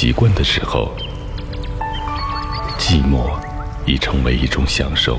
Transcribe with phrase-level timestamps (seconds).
[0.00, 0.92] 习惯的时候，
[2.78, 3.36] 寂寞
[3.84, 5.18] 已成为一种享受。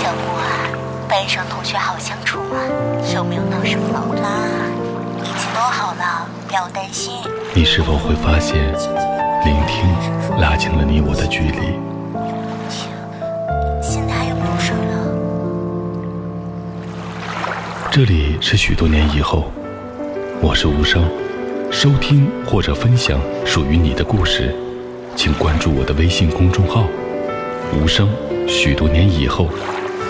[0.00, 0.70] 小木啊，
[1.08, 2.54] 班上同学好相处吗？
[3.12, 4.30] 有没有闹什么矛盾啊？
[5.24, 7.14] 一切都好了，不要担心。
[7.52, 8.54] 你是否会发现，
[9.44, 9.92] 聆听
[10.38, 11.97] 拉近了你我的距离？
[17.98, 19.50] 这里是许多年以后，
[20.40, 21.04] 我是无声。
[21.68, 24.54] 收听或者分享属于你的故事，
[25.16, 26.86] 请关注我的微信公众号
[27.74, 28.08] “无声”。
[28.46, 29.48] 许多年以后，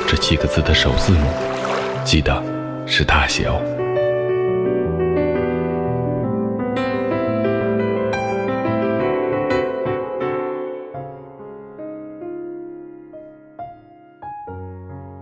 [0.06, 1.27] 这七个字的首字母，
[2.05, 2.45] 记得
[2.84, 3.59] 是大写哦。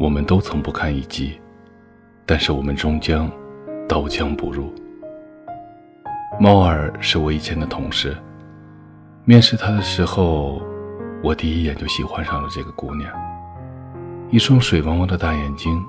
[0.00, 1.40] 我们都曾不堪一击，
[2.26, 3.30] 但是我们终将
[3.88, 4.74] 刀枪不入。
[6.40, 8.14] 猫儿是我以前的同事，
[9.24, 10.60] 面试他的时候，
[11.22, 13.10] 我第一眼就喜欢上了这个姑娘。
[14.28, 15.80] 一双水汪汪的大眼睛，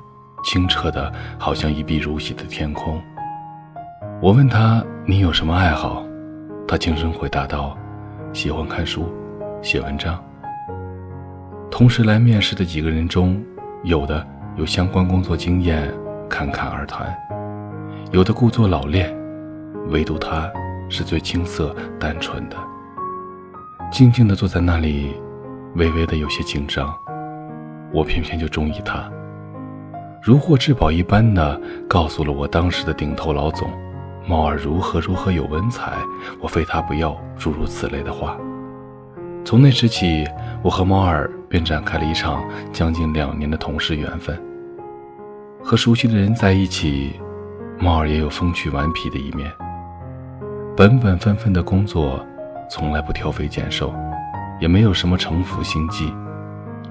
[0.44, 3.01] 清澈的好像一碧如洗的天空。
[4.22, 6.05] 我问她：“你有什么爱好？”
[6.67, 7.75] 她轻声回答道
[8.31, 9.11] ：“喜欢看书，
[9.61, 10.23] 写文章。”
[11.72, 13.44] 同时来面试的几个人中，
[13.83, 15.91] 有的有相关工作经验，
[16.30, 17.08] 侃侃而谈；
[18.11, 19.16] 有的故作老练。
[19.89, 20.52] 唯独他
[20.89, 22.58] 是最青涩单纯的，
[23.89, 25.16] 静静地坐在那里，
[25.75, 26.94] 微微的有些紧张。
[27.94, 29.09] 我偏偏就中意他，
[30.22, 33.69] 如获至宝一般的告诉了我当时的顶头老总，
[34.28, 35.94] 猫儿如何如何有文采，
[36.41, 38.36] 我非他不要，诸如此类的话。
[39.45, 40.28] 从那时起，
[40.62, 42.44] 我和猫儿便展开了一场
[42.74, 44.38] 将近两年的同事缘分。
[45.69, 47.19] 和熟悉的人在一起，
[47.78, 49.51] 猫儿也有风趣顽皮的一面。
[50.78, 52.25] 本本分分的工作，
[52.69, 53.94] 从来不挑肥拣瘦，
[54.61, 56.13] 也没有什么城府心计，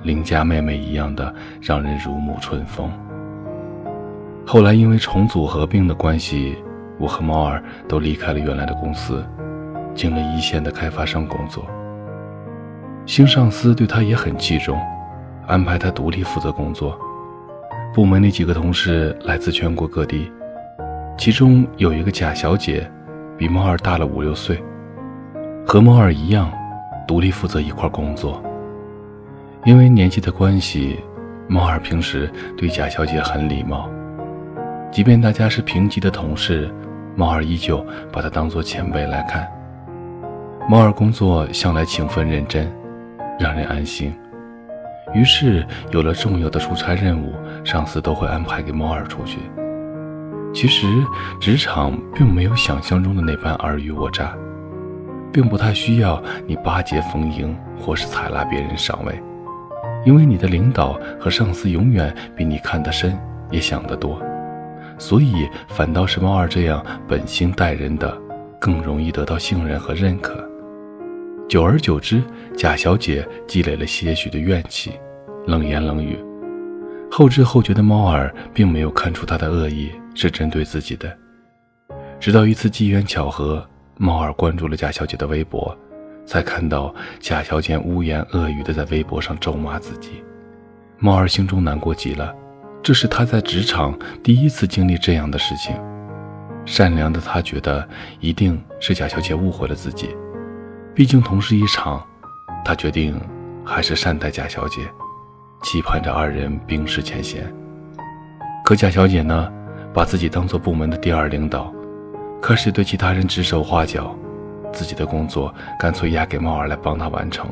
[0.02, 2.92] 邻家妹妹一样的让人如沐春风。
[4.46, 6.58] 后来因为重组合并的关系，
[6.98, 9.24] 我和猫儿都离开了原来的公司，
[9.94, 11.64] 进了一线的开发商工作。
[13.06, 14.78] 新上司对他也很器重，
[15.46, 16.94] 安排他独立负责工作。
[17.96, 20.30] 部门里几个同事来自全国各地，
[21.16, 22.86] 其中有一个贾小姐。
[23.38, 24.62] 比猫儿大了五六岁，
[25.66, 26.52] 和猫儿一样，
[27.08, 28.42] 独立负责一块工作。
[29.64, 31.00] 因为年纪的关系，
[31.48, 33.88] 猫儿平时对贾小姐很礼貌，
[34.92, 36.70] 即便大家是平级的同事，
[37.14, 37.82] 猫儿依旧
[38.12, 39.50] 把她当做前辈来看。
[40.68, 42.70] 猫儿工作向来勤奋认真，
[43.38, 44.14] 让人安心。
[45.14, 47.32] 于是有了重要的出差任务，
[47.66, 49.40] 上司都会安排给猫儿出去。
[50.54, 50.86] 其实，
[51.40, 54.34] 职场并没有想象中的那般尔虞我诈，
[55.32, 59.20] 并不太需要你巴结逢迎或是采纳别人上位，
[60.04, 63.18] 因为你的领导和上司永远比你看得深，
[63.50, 64.22] 也想得多，
[64.96, 68.16] 所以反倒是猫儿这样本心待人的，
[68.60, 70.38] 更容易得到信任和认可。
[71.48, 72.22] 久而久之，
[72.56, 74.92] 贾小姐积累了些许的怨气，
[75.46, 76.16] 冷言冷语。
[77.18, 81.16] 后知后觉的猫儿并没有看出他的恶意是针对自己的，
[82.20, 83.66] 直到一次机缘巧合，
[83.96, 85.74] 猫儿关注了贾小姐的微博，
[86.26, 90.22] 才看到贾小姐污言恶语的在微博上咒骂自己。
[90.98, 92.34] 猫儿心中难过极了，
[92.82, 95.74] 这是他在职场第一次经历这样的事情。
[96.66, 97.88] 善良的他觉得
[98.20, 100.14] 一定是贾小姐误会了自己，
[100.94, 102.06] 毕竟同事一场，
[102.62, 103.18] 他决定
[103.64, 104.86] 还是善待贾小姐。
[105.62, 107.42] 期盼着二人冰释前嫌，
[108.64, 109.50] 可贾小姐呢，
[109.92, 111.72] 把自己当做部门的第二领导，
[112.40, 114.14] 开始对其他人指手画脚，
[114.72, 117.48] 自己的工作干脆压给猫儿来帮她完成，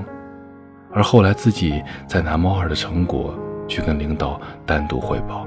[0.93, 3.35] 而后来自己再拿猫儿的成果
[3.67, 5.47] 去跟领导单独汇报。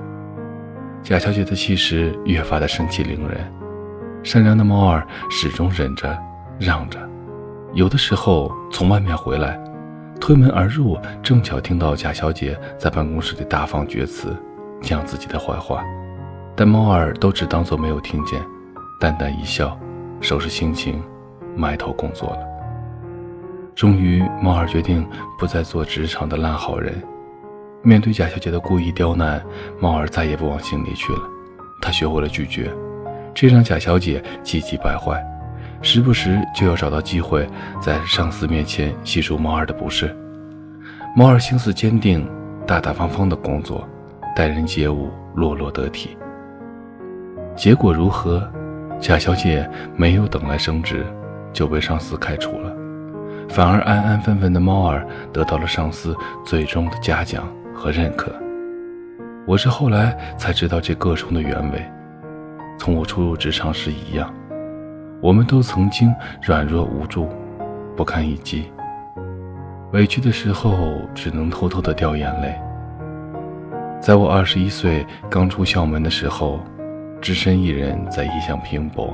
[1.03, 3.49] 贾小姐的气势越发的盛气凌人，
[4.23, 6.17] 善良的猫儿始终忍着
[6.59, 6.99] 让着，
[7.73, 9.57] 有的时候从外面回来。
[10.19, 14.35] 推门而入，正巧听到贾小姐在办公室里大放厥词，
[14.81, 15.83] 讲自己的坏话，
[16.55, 18.41] 但猫儿都只当做没有听见，
[18.99, 19.77] 淡淡一笑，
[20.19, 21.01] 收拾心情，
[21.55, 22.39] 埋头工作了。
[23.75, 27.01] 终于，猫儿决定不再做职场的烂好人。
[27.83, 29.41] 面对贾小姐的故意刁难，
[29.79, 31.21] 猫儿再也不往心里去了。
[31.79, 32.69] 他学会了拒绝，
[33.33, 35.23] 这让贾小姐气急败坏。
[35.81, 37.47] 时不时就要找到机会，
[37.81, 40.15] 在上司面前细数猫儿的不是。
[41.15, 42.27] 猫儿心思坚定，
[42.65, 43.87] 大大方方的工作，
[44.35, 46.17] 待人接物落落得体。
[47.55, 48.47] 结果如何？
[48.99, 51.05] 贾小姐没有等来升职，
[51.53, 52.75] 就被上司开除了，
[53.47, 58.31] 反而安安分分的猫儿得到了上司最终的嘉奖和认可。
[59.45, 61.85] 我是后来才知道这个中的原委，
[62.79, 64.33] 从我初入职场时一样，
[65.21, 67.27] 我们都曾经软弱无助，
[67.95, 68.71] 不堪一击，
[69.93, 72.55] 委屈的时候只能偷偷的掉眼泪。
[73.99, 76.59] 在我二十一岁刚出校门的时候。
[77.19, 79.11] 只身一人在异乡拼搏，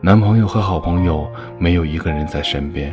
[0.00, 2.92] 男朋友和好朋友没有一个人在身边，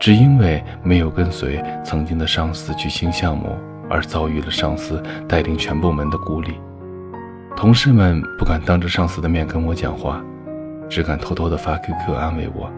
[0.00, 3.56] 只因为没有跟随曾经的上司去新项目，
[3.90, 6.54] 而遭遇了上司带领全部门的孤立。
[7.56, 10.22] 同事们不敢当着上司的面跟我讲话，
[10.92, 12.70] 只敢偷偷的发 QQ 安慰我。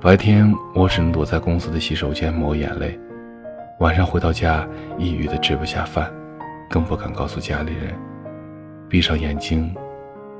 [0.00, 2.98] 白天我只能躲在公司的洗手间抹眼泪，
[3.78, 4.66] 晚上回到家
[4.98, 6.12] 抑郁的吃不下饭，
[6.68, 7.94] 更不敢告诉家里人。
[8.88, 9.72] 闭上眼睛，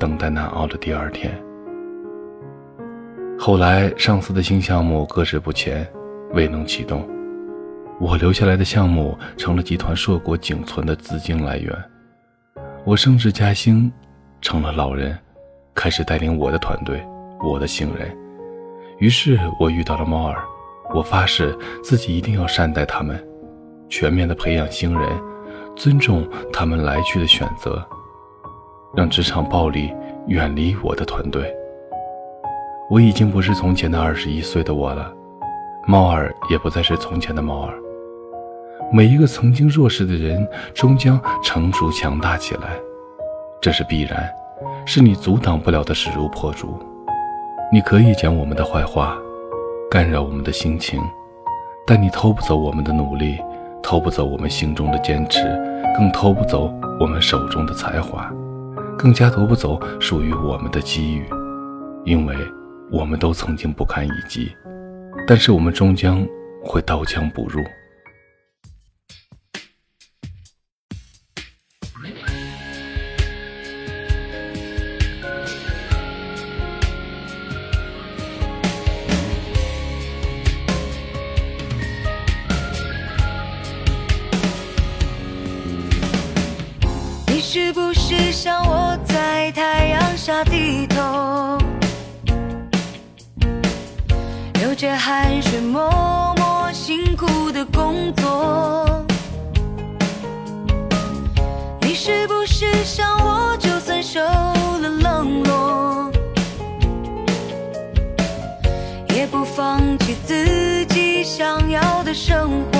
[0.00, 1.32] 等待难熬的第二天。
[3.38, 5.86] 后来，上司的新项目搁置不前，
[6.32, 7.08] 未能启动，
[8.00, 11.72] 我留下来的项目成了集团硕果仅存的资金来源。
[12.84, 13.92] 我升职加薪，
[14.40, 15.16] 成了老人，
[15.78, 17.00] 开始带领我的团队，
[17.40, 18.12] 我的新人。
[18.98, 20.42] 于是我遇到了猫儿，
[20.92, 23.16] 我发誓自己一定要善待他们，
[23.88, 25.08] 全面的培养新人，
[25.76, 27.80] 尊重他们来去的选择。
[28.92, 29.94] 让职场暴力
[30.26, 31.54] 远离我的团队。
[32.90, 35.14] 我已经不是从前的二十一岁的我了，
[35.86, 37.74] 猫儿也不再是从前的猫儿。
[38.92, 40.44] 每一个曾经弱势的人，
[40.74, 42.70] 终将成熟强大起来，
[43.60, 44.28] 这是必然，
[44.86, 46.78] 是你阻挡不了的势如破竹。
[47.72, 49.16] 你可以讲我们的坏话，
[49.90, 51.00] 干扰我们的心情，
[51.86, 53.38] 但你偷不走我们的努力，
[53.82, 55.42] 偷不走我们心中的坚持，
[55.96, 58.32] 更偷不走我们手中的才华。
[58.96, 61.24] 更加夺不走属于我们的机遇，
[62.04, 62.34] 因为
[62.90, 64.50] 我们都曾经不堪一击，
[65.26, 66.26] 但是我们终将
[66.64, 67.62] 会刀枪不入。
[90.44, 91.58] 低头，
[94.54, 95.90] 流着汗水，默
[96.36, 99.04] 默辛苦的工作。
[101.80, 106.10] 你是不是像我，就算受了冷落，
[109.14, 112.77] 也不放弃自己想要的生活？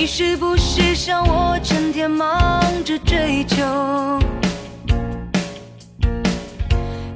[0.00, 4.18] 你是不是像我，整天忙着追求，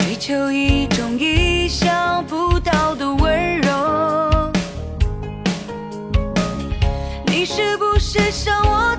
[0.00, 4.52] 追求一种意想不到的温柔？
[7.24, 8.93] 你是不是像我，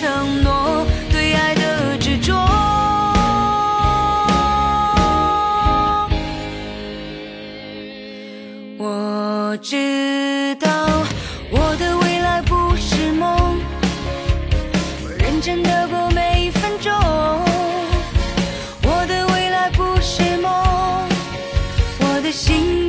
[0.00, 2.34] 承诺，对爱的执着。
[8.78, 10.70] 我知道
[11.50, 13.58] 我的未来不是梦，
[15.04, 16.90] 我认真的过每一分钟。
[18.82, 20.50] 我的未来不是梦，
[21.98, 22.79] 我的心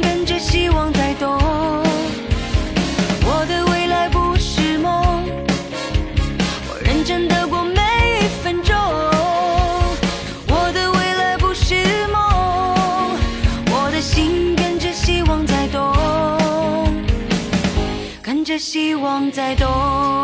[19.01, 20.20] 光在动。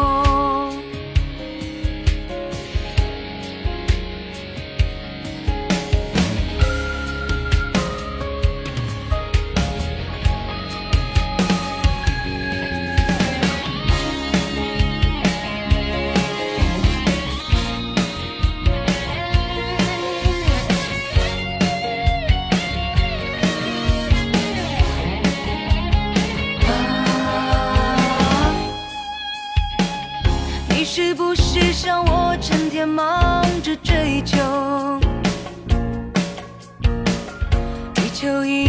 [33.28, 34.38] 忙着追求，
[37.94, 38.67] 追求一。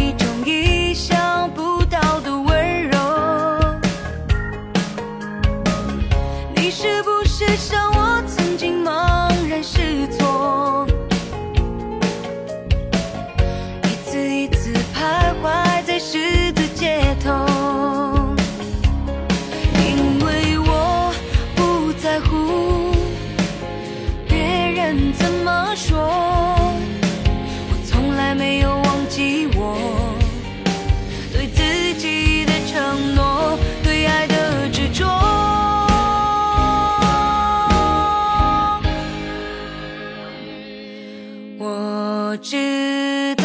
[41.59, 43.38] 我知道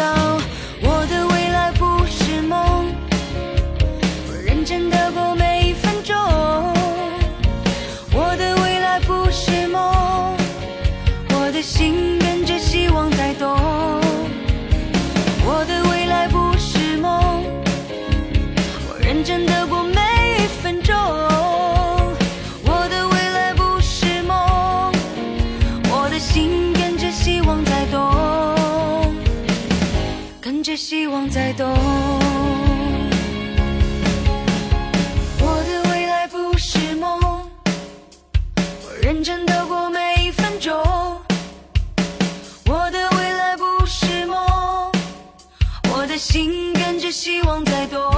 [30.77, 31.69] 希望在动
[35.41, 40.75] 我的未来不是梦我认真的过每一分钟
[42.67, 44.37] 我的未来不是梦
[45.93, 48.14] 我的心跟着希望在动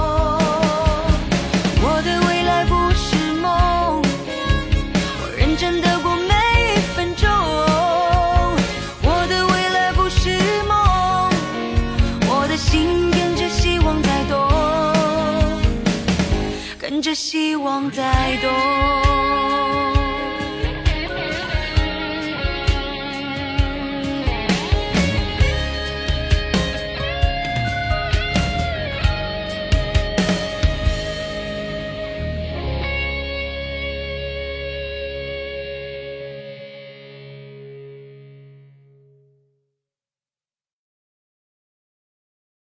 [17.67, 18.01] 光在
[18.41, 19.06] 动